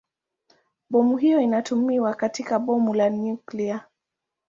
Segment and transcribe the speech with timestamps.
[0.89, 3.85] Mbinu hiyo inatumiwa katika bomu la nyuklia.